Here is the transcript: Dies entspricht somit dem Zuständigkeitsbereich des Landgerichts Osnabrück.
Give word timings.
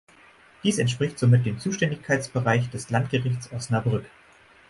Dies 0.63 0.79
entspricht 0.79 1.19
somit 1.19 1.45
dem 1.45 1.59
Zuständigkeitsbereich 1.59 2.71
des 2.71 2.89
Landgerichts 2.89 3.51
Osnabrück. 3.51 4.07